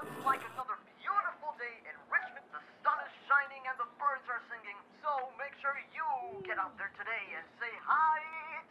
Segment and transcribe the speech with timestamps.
[0.00, 2.46] looks like another beautiful day in Richmond.
[2.56, 4.78] The sun is shining and the birds are singing.
[5.04, 8.16] So make sure you get out there today and say hi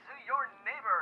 [0.10, 1.02] to your neighbor.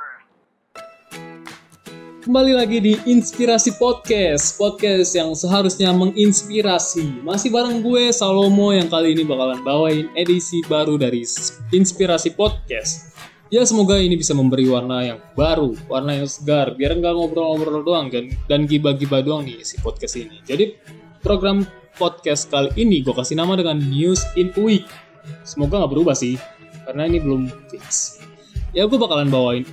[2.28, 7.24] Kembali lagi di Inspirasi Podcast, podcast yang seharusnya menginspirasi.
[7.24, 11.24] Masih bareng gue Salomo yang kali ini bakalan bawain edisi baru dari
[11.72, 13.07] Inspirasi Podcast.
[13.48, 18.12] Ya semoga ini bisa memberi warna yang baru, warna yang segar, biar nggak ngobrol-ngobrol doang
[18.12, 20.44] dan, dan gibah-gibah doang nih si podcast ini.
[20.44, 20.76] Jadi
[21.24, 21.64] program
[21.96, 24.84] podcast kali ini gue kasih nama dengan News in Week.
[25.48, 26.36] Semoga nggak berubah sih,
[26.84, 28.20] karena ini belum fix.
[28.76, 29.64] Ya gue bakalan bawain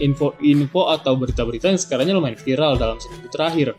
[0.00, 3.76] info-info atau berita-berita yang sekarangnya lumayan viral dalam seminggu terakhir.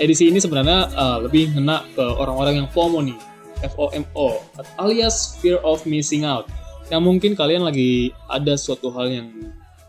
[0.00, 3.20] Edisi ini sebenarnya uh, lebih ngena ke orang-orang yang FOMO nih,
[3.68, 4.40] FOMO,
[4.80, 9.28] alias Fear of Missing Out yang mungkin kalian lagi ada suatu hal yang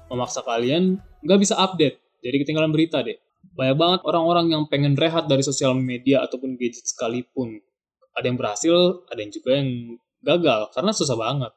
[0.07, 0.95] memaksa kalian
[1.25, 3.19] nggak bisa update, jadi ketinggalan berita deh.
[3.55, 7.59] Banyak banget orang-orang yang pengen rehat dari sosial media ataupun gadget sekalipun.
[8.15, 8.75] Ada yang berhasil,
[9.11, 9.69] ada yang juga yang
[10.23, 11.51] gagal, karena susah banget.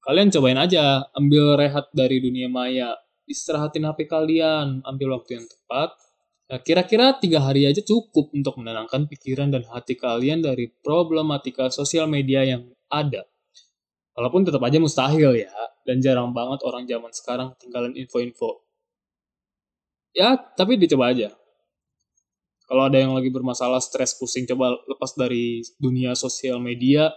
[0.00, 2.96] Kalian cobain aja, ambil rehat dari dunia maya,
[3.28, 5.92] istirahatin HP kalian, ambil waktu yang tepat.
[6.46, 12.06] Nah, kira-kira tiga hari aja cukup untuk menenangkan pikiran dan hati kalian dari problematika sosial
[12.06, 13.26] media yang ada.
[14.16, 15.52] Walaupun tetap aja mustahil ya,
[15.84, 18.64] dan jarang banget orang zaman sekarang tinggalin info-info.
[20.16, 21.36] Ya, tapi dicoba aja.
[22.64, 27.12] Kalau ada yang lagi bermasalah, stres, pusing, coba lepas dari dunia sosial media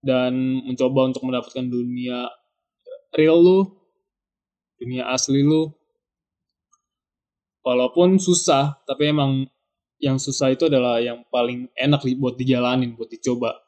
[0.00, 2.24] dan mencoba untuk mendapatkan dunia
[3.12, 3.60] real lu,
[4.80, 5.68] dunia asli lu.
[7.60, 9.44] Walaupun susah, tapi emang
[10.00, 13.65] yang susah itu adalah yang paling enak buat dijalanin, buat dicoba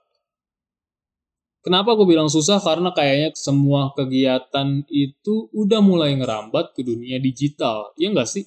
[1.58, 2.62] Kenapa gue bilang susah?
[2.62, 7.90] Karena kayaknya semua kegiatan itu udah mulai ngerambat ke dunia digital.
[7.98, 8.46] Iya nggak sih?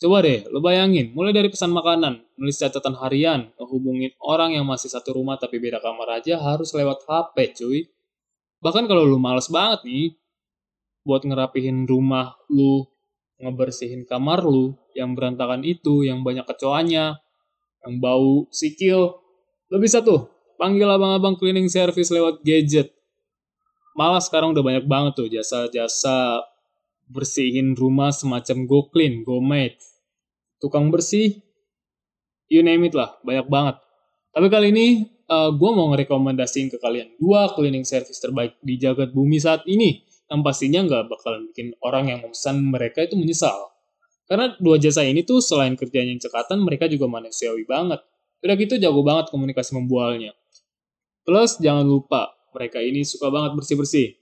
[0.00, 4.88] Coba deh, lo bayangin, mulai dari pesan makanan, nulis catatan harian, ngehubungin orang yang masih
[4.88, 7.84] satu rumah tapi beda kamar aja harus lewat HP cuy.
[8.64, 10.16] Bahkan kalau lo males banget nih,
[11.04, 12.88] buat ngerapihin rumah lu,
[13.44, 17.20] ngebersihin kamar lu, yang berantakan itu, yang banyak kecoanya,
[17.84, 19.20] yang bau sikil,
[19.68, 22.92] lo bisa tuh Panggil abang-abang cleaning service lewat gadget.
[23.96, 26.44] Malah sekarang udah banyak banget tuh jasa-jasa
[27.08, 29.80] bersihin rumah semacam Go Clean, Go Made.
[30.60, 31.40] Tukang bersih,
[32.52, 33.80] you name it lah, banyak banget.
[34.36, 34.86] Tapi kali ini
[35.32, 39.64] uh, eh, gue mau ngerekomendasiin ke kalian dua cleaning service terbaik di jagat bumi saat
[39.64, 43.72] ini yang pastinya nggak bakalan bikin orang yang memesan mereka itu menyesal.
[44.28, 47.98] Karena dua jasa ini tuh selain kerjanya yang cekatan, mereka juga manusiawi banget.
[48.44, 50.30] Udah gitu jago banget komunikasi membualnya.
[51.24, 54.16] Plus jangan lupa, mereka ini suka banget bersih-bersih.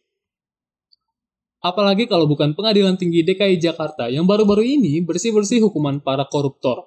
[1.58, 6.86] Apalagi kalau bukan pengadilan tinggi DKI Jakarta yang baru-baru ini bersih-bersih hukuman para koruptor.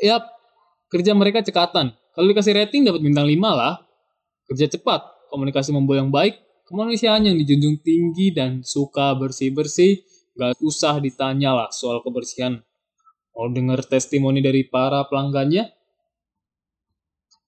[0.00, 0.24] Yap,
[0.88, 1.92] kerja mereka cekatan.
[1.92, 3.84] Kalau dikasih rating dapat bintang 5 lah.
[4.48, 10.04] Kerja cepat, komunikasi membuat yang baik, kemanusiaan yang dijunjung tinggi dan suka bersih-bersih,
[10.36, 12.60] gak usah ditanya lah soal kebersihan.
[13.32, 15.72] Mau denger testimoni dari para pelanggannya?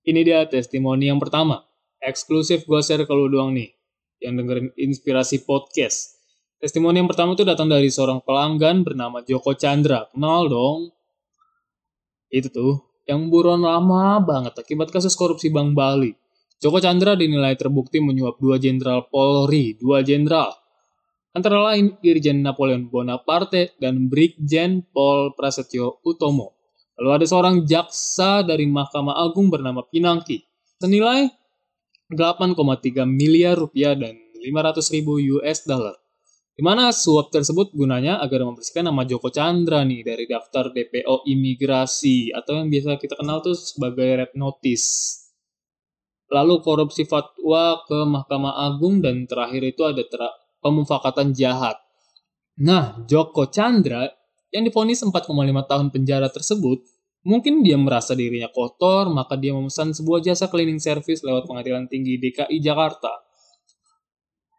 [0.05, 1.65] Ini dia testimoni yang pertama
[2.05, 3.73] eksklusif gue share kalau doang nih
[4.21, 6.21] yang dengerin inspirasi podcast.
[6.61, 10.09] Testimoni yang pertama tuh datang dari seorang pelanggan bernama Joko Chandra.
[10.13, 10.93] Kenal dong?
[12.33, 16.17] Itu tuh, yang buron lama banget akibat kasus korupsi Bank Bali.
[16.57, 20.57] Joko Chandra dinilai terbukti menyuap dua jenderal Polri, dua jenderal.
[21.35, 26.55] Antara lain Irjen Napoleon Bonaparte dan Brigjen Paul Prasetyo Utomo.
[26.95, 30.47] Lalu ada seorang jaksa dari Mahkamah Agung bernama Pinangki.
[30.79, 31.27] Senilai
[32.13, 35.97] 8,3 miliar rupiah dan 500 ribu US dollar.
[36.55, 42.31] Di mana suap tersebut gunanya agar membersihkan nama Joko Chandra nih dari daftar DPO imigrasi
[42.31, 45.19] atau yang biasa kita kenal tuh sebagai red notice.
[46.31, 50.07] Lalu korupsi fatwa ke Mahkamah Agung dan terakhir itu ada
[50.63, 51.75] pemufakatan jahat.
[52.63, 54.07] Nah, Joko Chandra
[54.55, 55.27] yang difonis 4,5
[55.67, 56.87] tahun penjara tersebut
[57.25, 62.21] Mungkin dia merasa dirinya kotor, maka dia memesan sebuah jasa cleaning service lewat pengadilan tinggi
[62.21, 63.25] DKI Jakarta.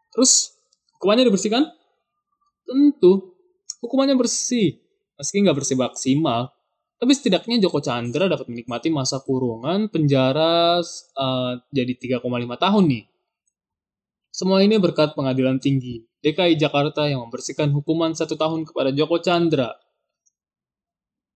[0.09, 0.57] Terus,
[0.97, 1.61] hukumannya dibersihkan?
[2.65, 3.37] Tentu,
[3.85, 4.81] hukumannya bersih.
[5.13, 6.49] Meski nggak bersih maksimal,
[6.95, 12.25] tapi setidaknya Joko Chandra dapat menikmati masa kurungan penjara uh, jadi 3,5
[12.57, 13.03] tahun nih.
[14.33, 19.71] Semua ini berkat pengadilan tinggi DKI Jakarta yang membersihkan hukuman satu tahun kepada Joko Chandra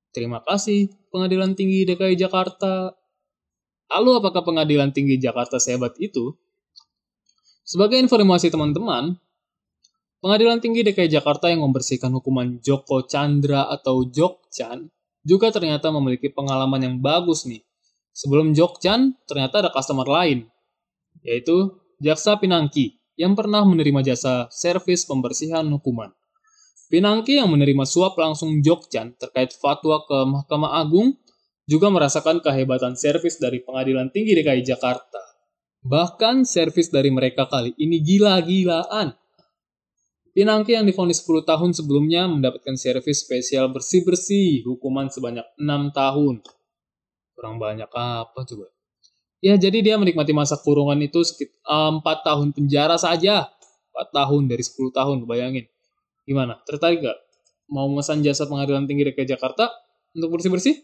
[0.09, 2.97] Terima kasih Pengadilan Tinggi DKI Jakarta.
[3.89, 6.33] Lalu apakah Pengadilan Tinggi Jakarta sehebat itu?
[7.61, 9.17] Sebagai informasi teman-teman,
[10.19, 14.89] Pengadilan Tinggi DKI Jakarta yang membersihkan hukuman Joko Chandra atau Jokchan
[15.23, 17.63] juga ternyata memiliki pengalaman yang bagus nih.
[18.11, 20.49] Sebelum Jokchan, ternyata ada customer lain,
[21.23, 26.11] yaitu Jaksa Pinangki yang pernah menerima jasa servis pembersihan hukuman.
[26.89, 31.13] Pinangki yang menerima suap langsung Jokchan terkait fatwa ke Mahkamah Agung
[31.69, 35.21] juga merasakan kehebatan servis dari Pengadilan Tinggi DKI Jakarta.
[35.85, 39.13] Bahkan servis dari mereka kali ini gila-gilaan.
[40.33, 46.41] Pinangki yang difonis 10 tahun sebelumnya mendapatkan servis spesial bersih-bersih, hukuman sebanyak 6 tahun.
[47.37, 48.65] Kurang banyak apa coba?
[49.45, 53.45] Ya, jadi dia menikmati masa kurungan itu sekitar 4 tahun penjara saja.
[53.93, 55.69] 4 tahun dari 10 tahun, bayangin.
[56.29, 56.61] Gimana?
[56.61, 57.17] Tertarik gak?
[57.73, 59.73] Mau memesan jasa pengadilan tinggi DKI Jakarta
[60.13, 60.77] untuk bersih-bersih?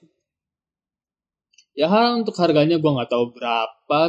[1.78, 4.02] Ya untuk harganya gue nggak tahu berapa,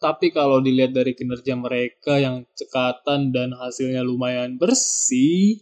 [0.00, 5.60] tapi kalau dilihat dari kinerja mereka yang cekatan dan hasilnya lumayan bersih,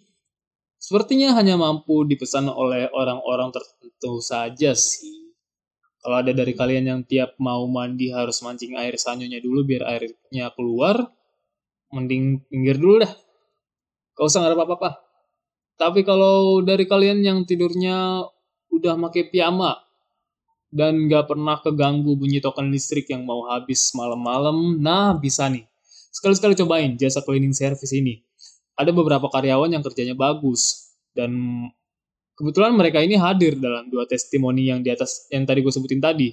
[0.79, 5.35] sepertinya hanya mampu dipesan oleh orang-orang tertentu saja sih.
[6.01, 10.55] Kalau ada dari kalian yang tiap mau mandi harus mancing air sanyonya dulu biar airnya
[10.55, 11.03] keluar,
[11.91, 13.13] mending pinggir dulu dah.
[14.15, 15.10] Gak usah ngarep apa-apa.
[15.81, 18.29] Tapi kalau dari kalian yang tidurnya
[18.69, 19.81] udah make piyama
[20.69, 25.65] dan nggak pernah keganggu bunyi token listrik yang mau habis malam-malam, nah bisa nih.
[26.13, 28.21] Sekali-sekali cobain jasa cleaning service ini.
[28.77, 31.33] Ada beberapa karyawan yang kerjanya bagus dan
[32.37, 36.29] kebetulan mereka ini hadir dalam dua testimoni yang di atas yang tadi gue sebutin tadi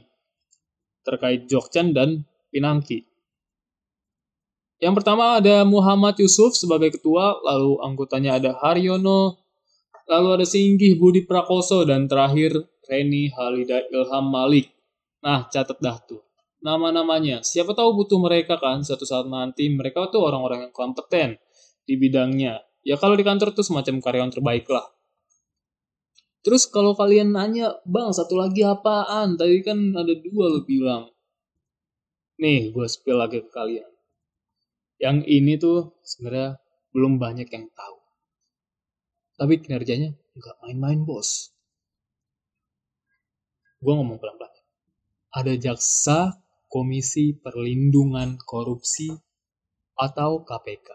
[1.07, 2.19] terkait Jokchan dan
[2.51, 3.06] Pinangki.
[4.77, 9.41] Yang pertama ada Muhammad Yusuf sebagai ketua, lalu anggotanya ada Haryono,
[10.05, 12.53] lalu ada Singgih Budi Prakoso, dan terakhir
[12.85, 14.69] Reni Halida Ilham Malik.
[15.25, 16.21] Nah, catat dah tuh.
[16.61, 21.41] Nama-namanya, siapa tahu butuh mereka kan suatu saat nanti mereka tuh orang-orang yang kompeten
[21.81, 22.61] di bidangnya.
[22.85, 24.85] Ya kalau di kantor tuh semacam karyawan terbaik lah.
[26.45, 29.41] Terus kalau kalian nanya, bang satu lagi apaan?
[29.41, 31.09] Tadi kan ada dua lo bilang.
[32.37, 33.96] Nih, gue spill lagi ke kalian
[34.97, 36.57] yang ini tuh sebenarnya
[36.93, 37.97] belum banyak yang tahu.
[39.37, 41.53] Tapi kinerjanya nggak main-main bos.
[43.77, 44.49] Gue ngomong pelan-pelan.
[45.29, 49.13] Ada jaksa Komisi Perlindungan Korupsi
[49.93, 50.87] atau KPK.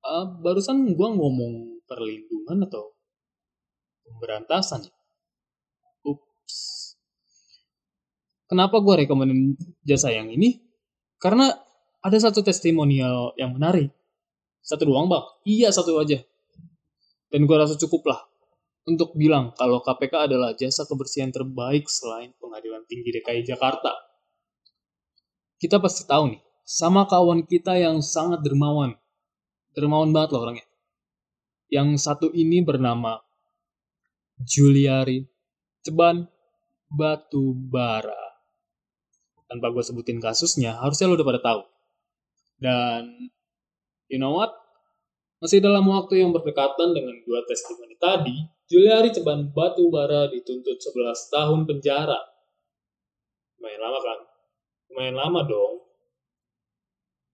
[0.00, 2.92] Uh, barusan gue ngomong perlindungan atau
[4.04, 4.94] pemberantasan ya?
[6.04, 6.92] Ups.
[8.48, 10.60] Kenapa gue rekomenin jasa yang ini?
[11.20, 11.52] Karena
[12.00, 13.92] ada satu testimonial yang menarik.
[14.60, 15.24] Satu doang bang?
[15.44, 16.20] Iya satu aja.
[17.30, 18.20] Dan gue rasa cukup lah
[18.88, 23.92] untuk bilang kalau KPK adalah jasa kebersihan terbaik selain pengadilan tinggi DKI Jakarta.
[25.60, 28.96] Kita pasti tahu nih, sama kawan kita yang sangat dermawan.
[29.76, 30.66] Dermawan banget loh orangnya.
[31.70, 33.20] Yang satu ini bernama
[34.40, 35.28] Juliari
[35.84, 36.24] Ceban
[36.88, 38.32] Batu Bara.
[39.46, 41.60] Tanpa gue sebutin kasusnya, harusnya lo udah pada tahu.
[42.60, 43.32] Dan
[44.12, 44.52] you know what?
[45.40, 48.36] Masih dalam waktu yang berdekatan dengan dua testimoni tadi,
[48.68, 52.20] Juliari Ceban Batu Bara dituntut 11 tahun penjara.
[53.56, 54.20] Lumayan lama kan?
[54.92, 55.74] Lumayan lama dong.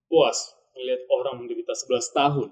[0.07, 2.49] Puas melihat orang menderita 11 tahun.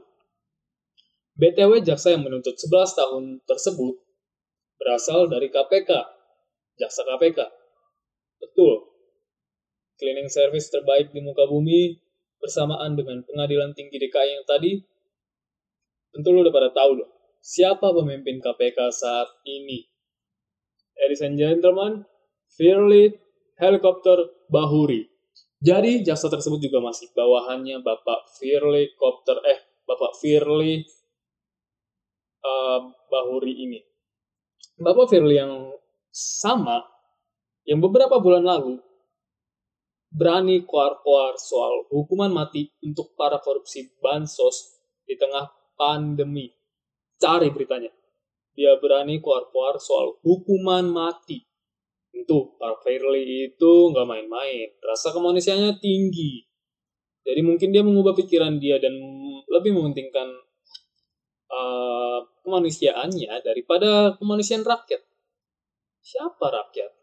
[1.40, 3.96] BTW jaksa yang menuntut 11 tahun tersebut
[4.76, 5.92] berasal dari KPK,
[6.76, 7.40] jaksa KPK.
[8.44, 8.92] Betul.
[9.96, 12.05] Cleaning service terbaik di muka bumi
[12.40, 14.80] bersamaan dengan pengadilan tinggi DKI yang tadi,
[16.14, 17.10] tentu lo udah pada tahu loh,
[17.42, 19.86] siapa pemimpin KPK saat ini.
[20.96, 22.08] Ladies and gentlemen,
[22.56, 23.12] Firly
[23.60, 25.12] Helikopter Bahuri.
[25.60, 30.86] Jadi jaksa tersebut juga masih bawahannya Bapak Firly Kopter eh Bapak Firly
[32.46, 33.80] uh, Bahuri ini.
[34.78, 35.74] Bapak Firly yang
[36.14, 36.86] sama
[37.66, 38.78] yang beberapa bulan lalu
[40.16, 46.48] berani koar-koar soal hukuman mati untuk para korupsi bansos di tengah pandemi.
[47.20, 47.92] Cari beritanya.
[48.56, 51.44] Dia berani koar-koar soal hukuman mati.
[52.16, 54.72] Tentu, Pak Fairley itu nggak main-main.
[54.80, 56.48] Rasa kemanusiaannya tinggi.
[57.28, 58.96] Jadi mungkin dia mengubah pikiran dia dan
[59.52, 60.32] lebih mementingkan
[61.52, 65.04] uh, kemanusiaannya daripada kemanusiaan rakyat.
[66.00, 66.96] Siapa rakyat?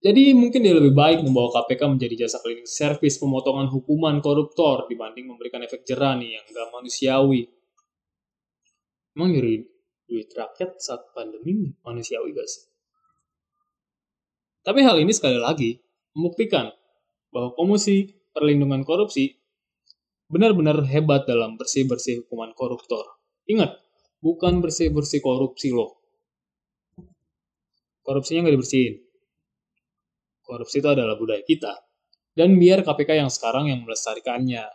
[0.00, 5.28] Jadi mungkin dia lebih baik membawa KPK menjadi jasa cleaning service pemotongan hukuman koruptor dibanding
[5.28, 7.44] memberikan efek jerah nih yang gak manusiawi.
[9.12, 9.60] Emang nyuri
[10.08, 12.48] duit rakyat saat pandemi manusiawi gak?
[14.64, 15.76] Tapi hal ini sekali lagi
[16.16, 16.72] membuktikan
[17.28, 19.36] bahwa Komisi Perlindungan Korupsi
[20.32, 23.18] benar-benar hebat dalam bersih-bersih hukuman koruptor.
[23.50, 23.76] Ingat,
[24.22, 25.98] bukan bersih-bersih korupsi loh.
[28.06, 29.09] Korupsinya nggak dibersihin.
[30.50, 31.78] Korupsi itu adalah budaya kita.
[32.34, 34.66] Dan biar KPK yang sekarang yang melestarikannya.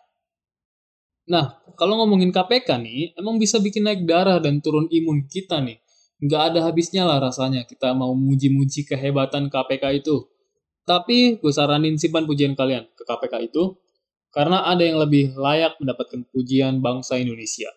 [1.27, 5.84] Nah, kalau ngomongin KPK nih, emang bisa bikin naik darah dan turun imun kita nih.
[6.24, 10.32] Nggak ada habisnya lah rasanya kita mau muji-muji kehebatan KPK itu.
[10.88, 13.75] Tapi gue saranin simpan pujian kalian ke KPK itu,
[14.32, 17.74] karena ada yang lebih layak mendapatkan pujian bangsa Indonesia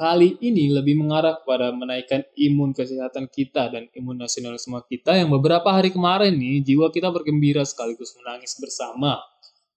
[0.00, 5.68] kali ini lebih mengarah kepada menaikkan imun kesehatan kita dan imun nasionalisme kita yang beberapa
[5.68, 9.20] hari kemarin nih jiwa kita bergembira sekaligus menangis bersama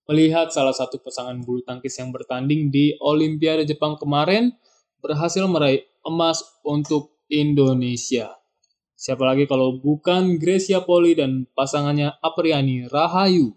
[0.08, 4.56] melihat salah satu pasangan bulu tangkis yang bertanding di Olimpiade Jepang kemarin
[5.03, 8.32] berhasil meraih emas untuk Indonesia.
[8.96, 13.51] Siapa lagi kalau bukan Gracia Poli dan pasangannya Apriani Rahayu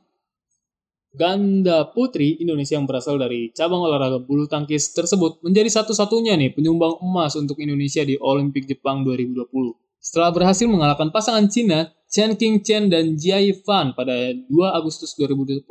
[1.16, 7.00] ganda putri Indonesia yang berasal dari cabang olahraga bulu tangkis tersebut menjadi satu-satunya nih penyumbang
[7.00, 9.49] emas untuk Indonesia di Olimpik Jepang 2020.
[9.96, 14.46] Setelah berhasil mengalahkan pasangan Cina, Chen King Chen dan Jia Fan pada 2
[14.76, 15.64] Agustus 2021.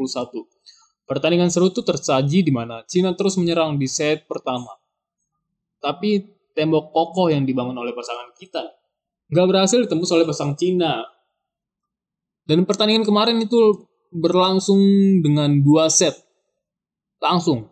[1.05, 4.73] Pertandingan seru itu tersaji di mana Cina terus menyerang di set pertama.
[5.77, 6.25] Tapi
[6.57, 8.65] tembok kokoh yang dibangun oleh pasangan kita
[9.29, 11.01] nggak berhasil ditembus oleh pasangan Cina.
[12.45, 14.81] Dan pertandingan kemarin itu berlangsung
[15.23, 16.13] dengan dua set.
[17.21, 17.71] Langsung.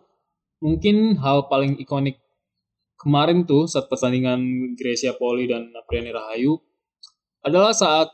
[0.64, 2.24] Mungkin hal paling ikonik
[3.04, 4.40] kemarin tuh saat pertandingan
[4.80, 6.56] Gracia Poli dan Apriani Rahayu
[7.44, 8.08] adalah saat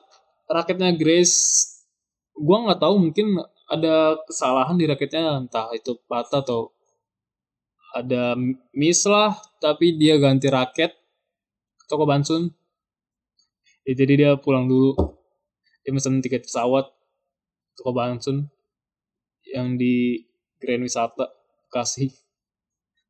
[0.49, 1.61] raketnya Grace
[2.33, 3.37] gua nggak tahu mungkin
[3.69, 6.73] ada kesalahan di raketnya entah itu patah atau
[7.93, 8.33] ada
[8.73, 10.89] miss lah tapi dia ganti raket
[11.77, 12.49] ke toko Bansun.
[13.85, 14.93] Ya, jadi dia pulang dulu.
[15.81, 16.89] Dia mesen tiket pesawat
[17.77, 18.47] toko Bansun
[19.49, 20.25] yang di
[20.61, 21.29] Grand Wisata
[21.73, 22.09] kasih.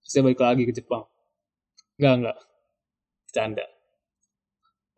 [0.03, 1.05] Saya balik lagi ke Jepang.
[1.99, 2.37] Enggak enggak
[3.29, 3.65] canda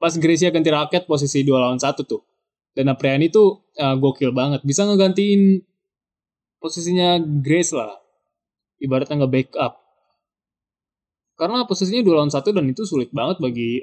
[0.02, 2.26] pas Gracia ganti raket posisi dua lawan satu tuh.
[2.74, 4.66] Dan Apriani tuh uh, gokil banget.
[4.66, 5.62] Bisa ngegantiin
[6.58, 8.02] posisinya Grace lah.
[8.82, 9.82] Ibaratnya nge backup
[11.42, 13.82] karena posisinya dua lawan satu dan itu sulit banget bagi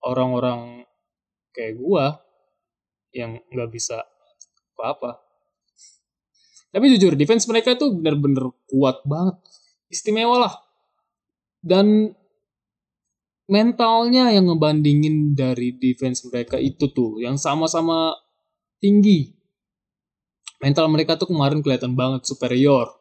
[0.00, 0.88] orang-orang
[1.52, 2.16] kayak gua
[3.12, 4.08] yang nggak bisa
[4.78, 5.18] apa-apa.
[6.70, 9.34] Tapi jujur, defense mereka itu bener-bener kuat banget.
[9.90, 10.54] Istimewa lah.
[11.58, 12.14] Dan
[13.50, 18.14] mentalnya yang ngebandingin dari defense mereka itu tuh, yang sama-sama
[18.78, 19.34] tinggi.
[20.62, 22.92] Mental mereka tuh kemarin kelihatan banget superior.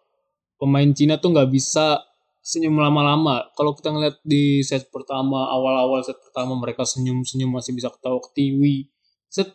[0.58, 2.02] Pemain Cina tuh nggak bisa
[2.42, 3.52] senyum lama-lama.
[3.60, 8.88] Kalau kita ngeliat di set pertama, awal-awal set pertama mereka senyum-senyum masih bisa ketawa ketiwi.
[9.28, 9.52] Set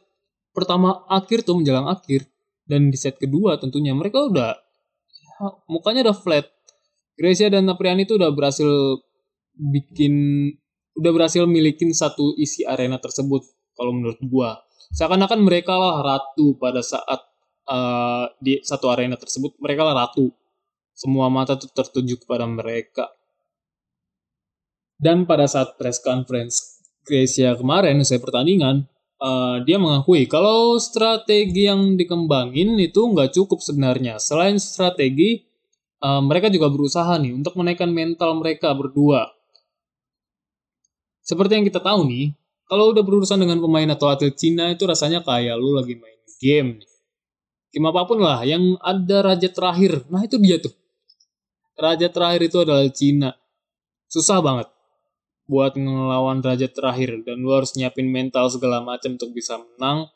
[0.53, 2.29] pertama akhir tuh menjelang akhir
[2.69, 4.53] dan di set kedua tentunya mereka udah
[5.11, 5.33] ya,
[5.67, 6.47] mukanya udah flat.
[7.13, 8.69] Gracia dan Apriani itu udah berhasil
[9.53, 10.49] bikin
[10.97, 13.45] udah berhasil milikin satu isi arena tersebut
[13.77, 14.61] kalau menurut gua.
[14.93, 17.21] Seakan-akan mereka lah ratu pada saat
[17.69, 20.33] uh, di satu arena tersebut mereka lah ratu.
[20.93, 23.09] Semua mata tuh tertuju kepada mereka.
[25.01, 28.87] Dan pada saat press conference Gracia kemarin usai pertandingan,
[29.23, 34.19] uh, dia mengakui kalau strategi yang dikembangin itu nggak cukup sebenarnya.
[34.19, 35.47] Selain strategi,
[36.03, 39.31] uh, mereka juga berusaha nih untuk menaikkan mental mereka berdua.
[41.23, 42.35] Seperti yang kita tahu nih,
[42.67, 46.83] kalau udah berurusan dengan pemain atau atlet Cina itu rasanya kayak lu lagi main game
[46.83, 46.91] nih.
[47.73, 50.05] Game apa pun lah, yang ada raja terakhir.
[50.11, 50.75] Nah itu dia tuh.
[51.73, 53.33] Raja terakhir itu adalah Cina.
[54.13, 54.72] Susah banget
[55.47, 57.23] buat ngelawan derajat terakhir.
[57.27, 60.11] Dan lu harus nyiapin mental segala macam untuk bisa menang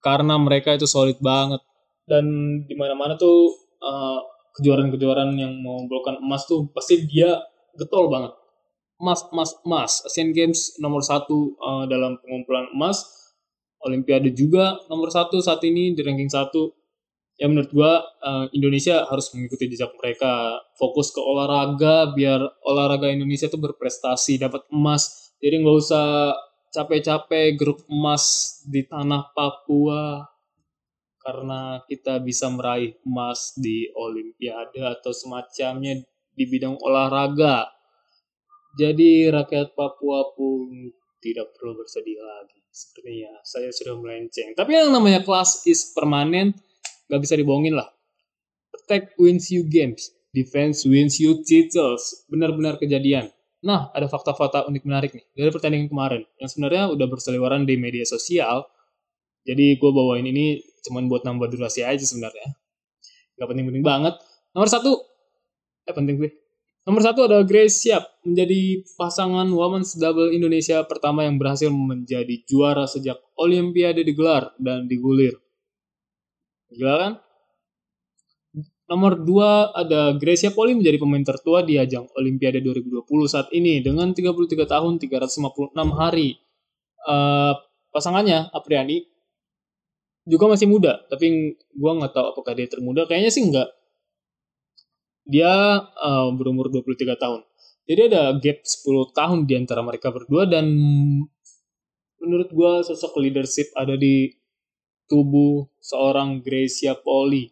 [0.00, 1.60] karena mereka itu solid banget.
[2.08, 2.24] Dan
[2.66, 4.20] di mana-mana tuh uh,
[4.58, 7.38] kejuaraan-kejuaraan yang mengumpulkan emas tuh pasti dia
[7.78, 8.34] getol banget.
[9.00, 13.06] Emas emas emas Asian Games nomor satu uh, dalam pengumpulan emas.
[13.80, 16.79] Olimpiade juga nomor satu saat ini di ranking satu
[17.40, 20.60] ya menurut gua uh, Indonesia harus mengikuti jejak mereka.
[20.76, 25.32] Fokus ke olahraga biar olahraga Indonesia tuh berprestasi dapat emas.
[25.40, 26.36] Jadi nggak usah
[26.68, 30.28] capek-capek grup emas di tanah Papua
[31.20, 35.96] karena kita bisa meraih emas di Olimpiade atau semacamnya
[36.36, 37.72] di bidang olahraga.
[38.76, 40.92] Jadi rakyat Papua pun
[41.24, 42.60] tidak perlu bersedih lagi.
[42.70, 44.54] Sepertinya saya sudah melenceng.
[44.54, 46.54] Tapi yang namanya kelas is permanen
[47.10, 47.90] nggak bisa dibohongin lah.
[48.70, 52.22] Attack wins you games, defense wins you titles.
[52.30, 53.34] Benar-benar kejadian.
[53.60, 58.06] Nah, ada fakta-fakta unik menarik nih dari pertandingan kemarin yang sebenarnya udah berseliweran di media
[58.08, 58.64] sosial.
[59.44, 62.56] Jadi gue bawain ini cuman buat nambah durasi aja sebenarnya.
[63.36, 64.16] Gak penting-penting banget.
[64.56, 64.96] Nomor satu,
[65.84, 66.30] eh penting gue.
[66.88, 72.88] Nomor satu ada Grace Siap, menjadi pasangan Women's Double Indonesia pertama yang berhasil menjadi juara
[72.88, 75.36] sejak Olimpiade digelar dan digulir.
[76.70, 77.12] Gila kan?
[78.90, 84.10] Nomor 2 ada Gracia Poli menjadi pemain tertua di ajang Olimpiade 2020 saat ini dengan
[84.10, 86.34] 33 tahun 356 hari.
[87.06, 87.54] Uh,
[87.94, 89.06] pasangannya Apriani
[90.26, 93.06] juga masih muda, tapi gue nggak tahu apakah dia termuda.
[93.06, 93.70] Kayaknya sih enggak.
[95.22, 97.40] Dia uh, berumur 23 tahun.
[97.86, 100.66] Jadi ada gap 10 tahun di antara mereka berdua dan
[102.18, 104.39] menurut gue sosok leadership ada di
[105.10, 107.50] tubuh seorang Gracia Poli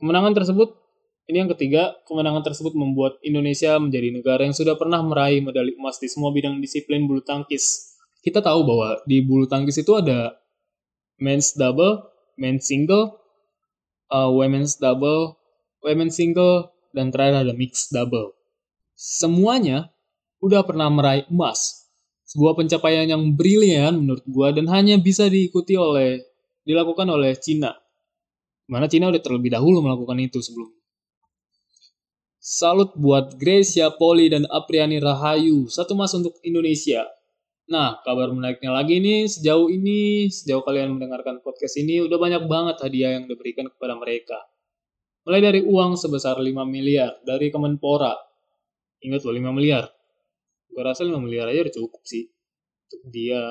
[0.00, 0.80] Kemenangan tersebut,
[1.28, 6.00] ini yang ketiga, kemenangan tersebut membuat Indonesia menjadi negara yang sudah pernah meraih medali emas
[6.00, 7.92] di semua bidang disiplin bulu tangkis.
[8.24, 10.40] Kita tahu bahwa di bulu tangkis itu ada
[11.20, 12.08] men's double,
[12.40, 13.20] men's single,
[14.08, 15.36] uh, women's double,
[15.84, 18.32] women's single, dan terakhir ada mixed double.
[18.96, 19.92] Semuanya
[20.40, 21.92] udah pernah meraih emas.
[22.24, 26.24] Sebuah pencapaian yang brilian menurut gua dan hanya bisa diikuti oleh
[26.70, 27.74] dilakukan oleh Cina
[28.70, 30.70] Mana Cina udah terlebih dahulu melakukan itu sebelum.
[32.38, 35.66] Salut buat Gracia Poli dan Apriani Rahayu.
[35.66, 37.02] Satu mas untuk Indonesia.
[37.66, 42.78] Nah, kabar menariknya lagi nih, sejauh ini, sejauh kalian mendengarkan podcast ini, udah banyak banget
[42.86, 44.38] hadiah yang diberikan kepada mereka.
[45.26, 48.14] Mulai dari uang sebesar 5 miliar dari Kemenpora.
[49.02, 49.90] Ingat loh, 5 miliar.
[50.70, 52.22] Gue rasa 5 miliar aja udah cukup sih.
[52.86, 53.42] Untuk dia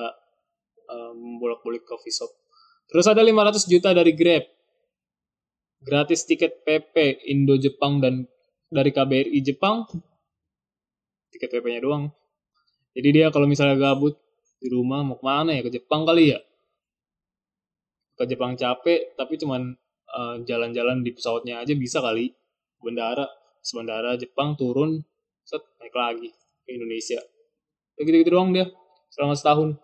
[0.88, 2.39] um, bolak-balik coffee shop.
[2.90, 4.50] Terus ada 500 juta dari Grab.
[5.80, 8.26] Gratis tiket PP Indo Jepang dan
[8.68, 9.86] dari KBRI Jepang.
[11.30, 12.10] Tiket PP-nya doang.
[12.98, 14.18] Jadi dia kalau misalnya gabut
[14.58, 15.62] di rumah mau ke mana ya?
[15.62, 16.40] Ke Jepang kali ya?
[18.18, 19.78] Ke Jepang capek tapi cuman
[20.10, 22.34] uh, jalan-jalan di pesawatnya aja bisa kali.
[22.82, 23.30] Bandara
[23.62, 25.00] sebandara Jepang turun
[25.46, 26.30] set naik lagi
[26.66, 27.22] ke Indonesia.
[27.96, 28.66] Ya gitu-gitu doang dia
[29.14, 29.78] selama setahun.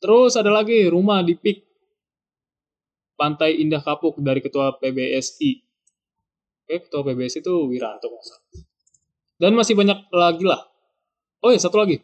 [0.00, 1.69] Terus ada lagi rumah di Pik
[3.20, 5.60] Pantai Indah Kapuk dari Ketua PBSI.
[6.64, 8.08] Oke, Ketua PBSI itu Wiranto.
[9.36, 10.64] Dan masih banyak lagi lah.
[11.44, 12.00] Oh ya, satu lagi.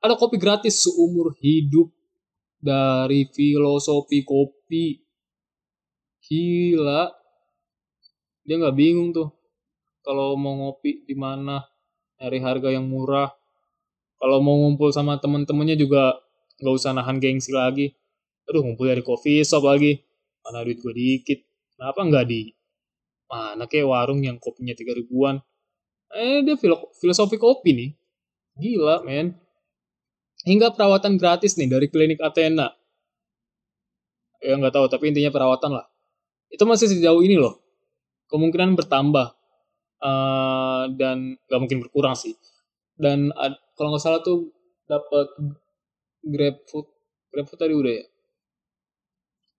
[0.00, 1.92] Ada kopi gratis seumur hidup
[2.64, 5.04] dari filosofi kopi.
[6.24, 7.12] Gila.
[8.48, 9.28] Dia nggak bingung tuh.
[10.00, 11.60] Kalau mau ngopi di mana,
[12.16, 13.28] nyari harga yang murah.
[14.16, 16.16] Kalau mau ngumpul sama temen-temennya juga
[16.56, 17.92] nggak usah nahan gengsi lagi.
[18.48, 20.07] Aduh, ngumpul dari coffee shop lagi
[20.44, 21.40] mana duit gue dikit.
[21.74, 22.50] Kenapa nggak di
[23.28, 25.38] mana kayak warung yang kopinya tiga ribuan?
[26.14, 26.56] Eh dia
[26.98, 27.90] filosofi kopi nih.
[28.58, 29.36] Gila men.
[30.46, 32.72] Hingga perawatan gratis nih dari klinik Athena.
[34.40, 35.86] Ya nggak tahu tapi intinya perawatan lah.
[36.48, 37.60] Itu masih sejauh ini loh.
[38.32, 39.34] Kemungkinan bertambah.
[39.98, 42.38] Uh, dan nggak mungkin berkurang sih.
[42.94, 43.34] Dan
[43.74, 44.54] kalau nggak salah tuh
[44.86, 45.26] dapat
[46.24, 46.86] GrabFood
[47.30, 48.04] GrabFood tadi udah ya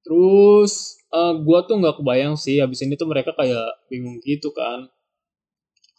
[0.10, 4.90] Terus uh, gua tuh nggak kebayang sih habis ini tuh mereka kayak bingung gitu kan.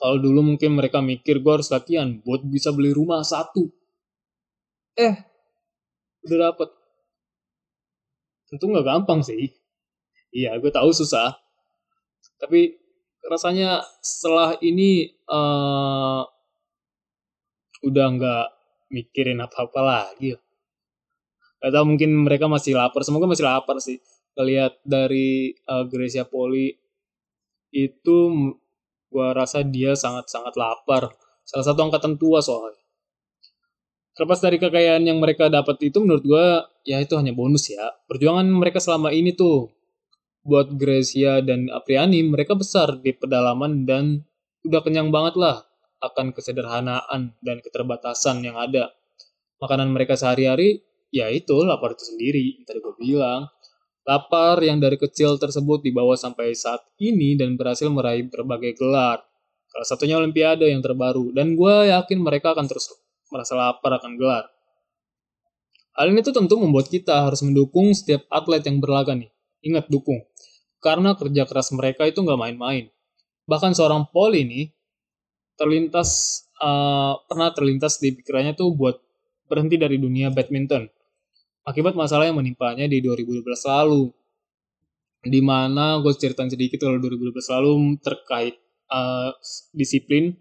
[0.03, 3.71] Kalau dulu mungkin mereka mikir gua harus latihan buat bisa beli rumah satu.
[4.99, 5.15] Eh,
[6.27, 6.69] udah dapet.
[8.51, 9.55] Tentu nggak gampang sih.
[10.35, 11.39] Iya, gue tahu susah.
[12.39, 12.75] Tapi
[13.27, 16.23] rasanya setelah ini uh,
[17.87, 18.47] udah nggak
[18.91, 20.35] mikirin apa-apa lagi.
[21.61, 23.05] Gak tau mungkin mereka masih lapar.
[23.05, 24.01] Semoga masih lapar sih.
[24.41, 26.73] Lihat dari uh, Gracia Poli
[27.71, 28.19] itu
[29.13, 31.13] gua rasa dia sangat-sangat lapar.
[31.45, 32.81] Salah satu angkatan tua soalnya.
[34.17, 37.93] Terlepas dari kekayaan yang mereka dapat itu menurut gua ya itu hanya bonus ya.
[38.09, 39.69] Perjuangan mereka selama ini tuh
[40.41, 44.25] buat Gracia dan Apriani mereka besar di pedalaman dan
[44.65, 45.61] udah kenyang banget lah
[46.01, 48.93] akan kesederhanaan dan keterbatasan yang ada.
[49.61, 53.51] Makanan mereka sehari-hari ya itu lapar itu sendiri tadi gue bilang.
[54.09, 59.23] Lapar yang dari kecil tersebut dibawa sampai saat ini dan berhasil meraih berbagai gelar.
[59.71, 62.91] Salah satunya olimpiade yang terbaru dan gue yakin mereka akan terus
[63.31, 64.51] merasa lapar akan gelar.
[65.95, 69.31] Hal ini tuh tentu membuat kita harus mendukung setiap atlet yang berlaga nih.
[69.63, 70.25] Ingat dukung.
[70.81, 72.89] Karena kerja keras mereka itu nggak main-main.
[73.45, 74.73] Bahkan seorang Paul ini
[75.61, 78.97] terlintas uh, pernah terlintas di pikirannya tuh buat
[79.45, 80.89] berhenti dari dunia badminton
[81.65, 84.13] akibat masalah yang menimpanya di 2012 lalu.
[85.21, 88.57] Di mana gue ceritain sedikit kalau 2012 lalu terkait
[88.89, 89.37] uh,
[89.77, 90.33] disiplin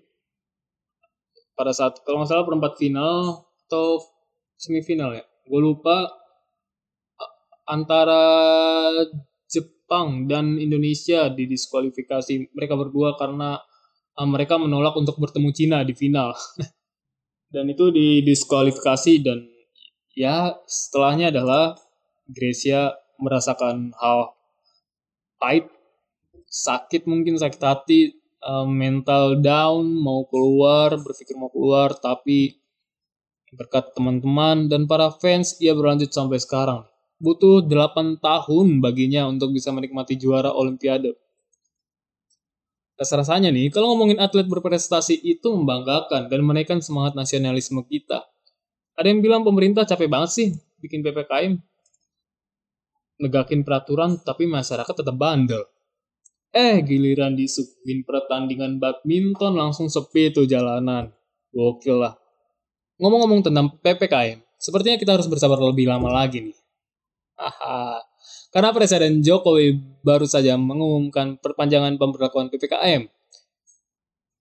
[1.60, 4.00] pada saat kalau nggak salah perempat final atau
[4.56, 6.08] semifinal ya gue lupa
[7.68, 8.24] antara
[9.50, 13.58] Jepang dan Indonesia di diskualifikasi mereka berdua karena
[14.18, 16.34] uh, mereka menolak untuk bertemu Cina di final.
[17.54, 19.42] dan itu didiskualifikasi dan
[20.14, 21.78] ya setelahnya adalah
[22.30, 24.38] Gracia merasakan hal
[25.42, 25.66] pahit,
[26.46, 28.14] sakit mungkin sakit hati,
[28.46, 32.60] uh, mental down, mau keluar, berpikir mau keluar, tapi
[33.50, 36.86] berkat teman-teman dan para fans ia berlanjut sampai sekarang.
[37.20, 41.18] Butuh 8 tahun baginya untuk bisa menikmati juara olimpiade.
[42.96, 48.28] Rasa-rasanya nih, kalau ngomongin atlet berprestasi itu membanggakan dan menaikkan semangat nasionalisme kita.
[49.00, 50.48] Ada yang bilang pemerintah capek banget sih
[50.84, 51.56] bikin PPKM.
[53.24, 55.64] Negakin peraturan tapi masyarakat tetap bandel.
[56.52, 61.16] Eh, giliran disuguhin pertandingan badminton langsung sepi tuh jalanan.
[61.56, 62.20] Gokil lah.
[63.00, 66.58] Ngomong-ngomong tentang PPKM, sepertinya kita harus bersabar lebih lama lagi nih.
[67.40, 68.04] Haha.
[68.52, 73.08] Karena Presiden Jokowi baru saja mengumumkan perpanjangan pemberlakuan PPKM.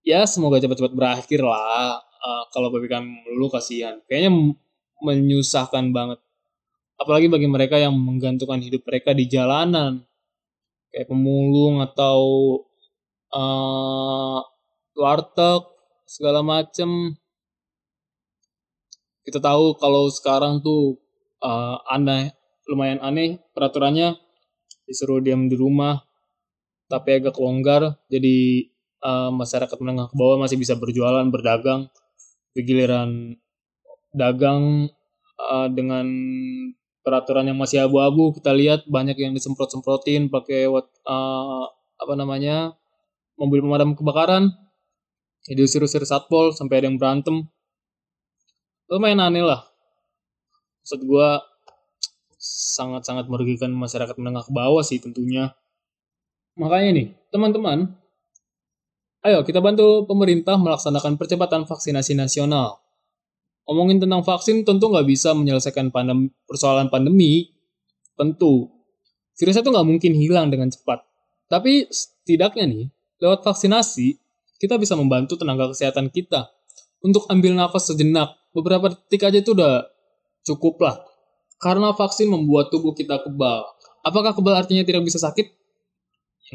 [0.02, 2.07] Ya, semoga cepat-cepat berakhir lah.
[2.18, 4.02] Uh, kalau PPKM dulu kasihan.
[4.10, 4.58] Kayaknya
[5.02, 6.18] menyusahkan banget.
[6.98, 10.02] Apalagi bagi mereka yang menggantungkan hidup mereka di jalanan.
[10.90, 12.20] Kayak pemulung atau
[13.30, 14.40] uh,
[14.98, 15.62] warteg
[16.08, 17.14] segala macem.
[19.22, 20.98] Kita tahu kalau sekarang tuh
[21.44, 22.34] uh, aneh
[22.66, 24.18] lumayan aneh peraturannya.
[24.88, 26.02] Disuruh diam di rumah
[26.90, 27.94] tapi agak longgar.
[28.10, 28.66] Jadi
[29.04, 31.86] uh, masyarakat menengah ke bawah masih bisa berjualan berdagang
[32.64, 33.38] giliran
[34.14, 34.88] dagang
[35.38, 36.06] uh, dengan
[37.06, 38.34] peraturan yang masih abu-abu.
[38.36, 41.64] Kita lihat banyak yang disemprot-semprotin pakai uh,
[41.98, 42.76] apa namanya
[43.38, 44.50] mobil pemadam kebakaran.
[45.48, 47.46] Jadi usir-usir satpol sampai ada yang berantem.
[48.90, 49.64] Lumayan aneh lah.
[50.84, 51.28] Maksud gue
[52.38, 55.52] sangat-sangat merugikan masyarakat menengah ke bawah sih tentunya.
[56.58, 57.94] Makanya nih teman-teman
[59.26, 62.78] ayo kita bantu pemerintah melaksanakan percepatan vaksinasi nasional
[63.68, 67.52] ngomongin tentang vaksin tentu nggak bisa menyelesaikan pandem, persoalan pandemi.
[68.16, 68.72] Tentu.
[69.36, 71.04] Virusnya itu nggak mungkin hilang dengan cepat.
[71.52, 72.84] Tapi setidaknya nih,
[73.22, 74.16] lewat vaksinasi,
[74.58, 76.50] kita bisa membantu tenaga kesehatan kita
[77.04, 78.34] untuk ambil nafas sejenak.
[78.50, 79.86] Beberapa detik aja itu udah
[80.42, 80.96] cukup lah.
[81.60, 83.62] Karena vaksin membuat tubuh kita kebal.
[84.02, 85.46] Apakah kebal artinya tidak bisa sakit?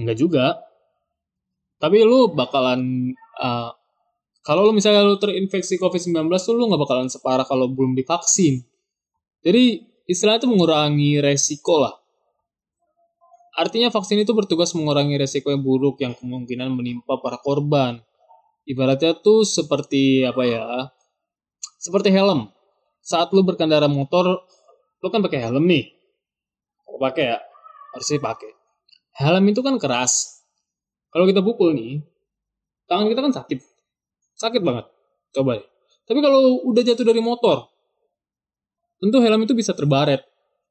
[0.02, 0.60] Enggak juga.
[1.84, 3.12] Tapi lu bakalan
[3.44, 3.76] uh,
[4.40, 8.64] kalau lo misalnya lo terinfeksi COVID-19 tuh lo nggak bakalan separah kalau belum divaksin.
[9.44, 11.96] Jadi istilahnya itu mengurangi resiko lah.
[13.60, 18.00] Artinya vaksin itu bertugas mengurangi resiko yang buruk yang kemungkinan menimpa para korban.
[18.64, 20.64] Ibaratnya tuh seperti apa ya?
[21.84, 22.48] Seperti helm.
[23.04, 24.48] Saat lo berkendara motor,
[25.04, 25.92] lo kan pakai helm nih.
[26.88, 27.38] Kalau pakai ya,
[27.92, 28.52] harusnya pakai.
[29.20, 30.33] Helm itu kan keras.
[31.14, 32.02] Kalau kita pukul nih,
[32.90, 33.60] tangan kita kan sakit
[34.34, 34.86] Sakit banget.
[35.34, 35.68] Coba deh.
[36.04, 37.70] Tapi kalau udah jatuh dari motor,
[39.00, 40.20] tentu helm itu bisa terbaret,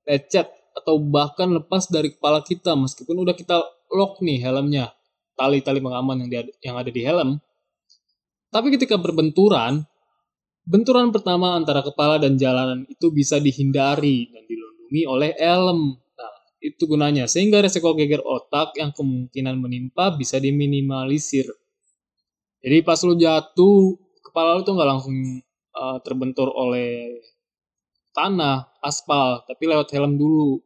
[0.04, 4.92] lecet, atau bahkan lepas dari kepala kita meskipun udah kita lock nih helmnya,
[5.36, 7.40] tali-tali pengaman yang, yang ada di helm.
[8.52, 9.88] Tapi ketika berbenturan,
[10.68, 15.96] benturan pertama antara kepala dan jalanan itu bisa dihindari dan dilindungi oleh helm.
[16.62, 17.26] Itu gunanya.
[17.26, 21.50] Sehingga resiko geger otak yang kemungkinan menimpa bisa diminimalisir.
[22.62, 25.16] Jadi pas lu jatuh, kepala lu tuh nggak langsung
[25.74, 27.18] uh, terbentur oleh
[28.14, 30.62] tanah, aspal, tapi lewat helm dulu.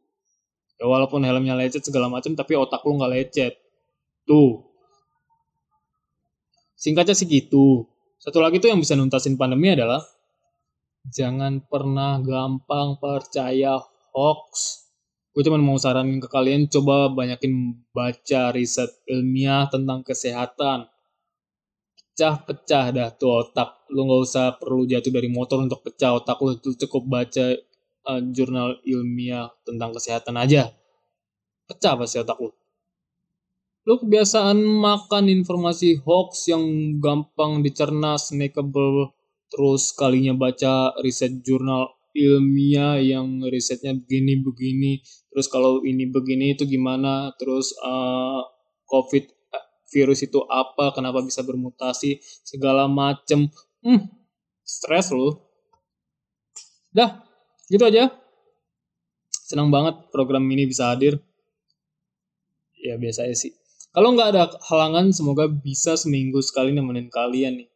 [0.77, 3.57] Ya walaupun helmnya lecet segala macam, tapi otak lu nggak lecet.
[4.29, 4.61] Tuh.
[6.77, 7.89] Singkatnya sih gitu.
[8.21, 10.05] Satu lagi tuh yang bisa nuntasin pandemi adalah
[11.09, 13.81] jangan pernah gampang percaya
[14.13, 14.85] hoax.
[15.37, 20.89] Gue cuma mau saranin ke kalian coba banyakin baca riset ilmiah tentang kesehatan
[22.17, 23.85] pecah-pecah dah tuh otak.
[23.93, 26.57] Lu nggak usah perlu jatuh dari motor untuk pecah otak lu.
[26.57, 27.53] Tuh cukup baca
[28.09, 30.73] uh, jurnal ilmiah tentang kesehatan aja.
[31.69, 32.49] Pecah pasti otak lu.
[33.85, 39.13] Lu kebiasaan makan informasi hoax yang gampang dicerna, snackable,
[39.53, 45.05] terus kalinya baca riset jurnal ilmiah yang risetnya begini-begini,
[45.37, 48.41] terus kalau ini begini itu gimana, terus uh,
[48.89, 49.37] COVID
[49.93, 53.45] virus itu apa, kenapa bisa bermutasi, segala macem.
[53.85, 54.09] Hmm,
[54.65, 55.45] stres loh.
[56.89, 57.21] Dah,
[57.69, 58.09] gitu aja.
[59.29, 61.21] Senang banget program ini bisa hadir.
[62.81, 63.53] Ya biasa sih.
[63.93, 67.69] Kalau nggak ada halangan, semoga bisa seminggu sekali nemenin kalian nih.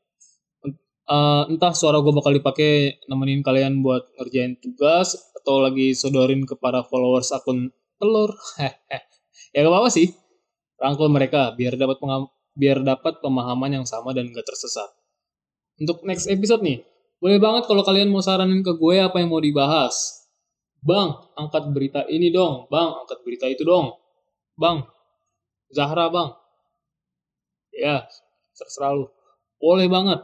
[1.12, 6.56] Uh, entah suara gue bakal dipakai nemenin kalian buat ngerjain tugas atau lagi sodorin ke
[6.56, 7.67] para followers akun
[8.00, 8.32] telur.
[9.52, 10.08] ya gak apa-apa sih
[10.80, 12.00] rangkul mereka biar dapat
[12.56, 14.88] biar dapat pemahaman yang sama dan gak tersesat.
[15.84, 16.80] Untuk next episode nih,
[17.19, 20.24] boleh banget kalau kalian mau saranin ke gue apa yang mau dibahas.
[20.80, 22.71] Bang, angkat berita ini dong.
[22.71, 24.00] Bang, angkat berita itu dong.
[24.56, 24.88] Bang,
[25.71, 26.30] Zahra bang.
[27.71, 28.04] Ya,
[28.60, 29.08] terserah lu.
[29.58, 30.19] Boleh banget.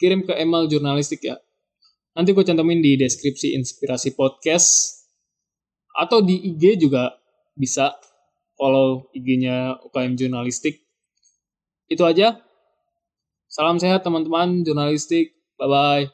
[0.00, 1.36] Kirim ke email jurnalistik ya.
[2.16, 5.04] Nanti gue cantumin di deskripsi inspirasi podcast.
[5.92, 7.12] Atau di IG juga
[7.52, 7.92] bisa
[8.56, 10.80] follow IG-nya UKM Jurnalistik.
[11.84, 12.40] Itu aja.
[13.44, 15.36] Salam sehat teman-teman jurnalistik.
[15.60, 16.08] Bye-bye.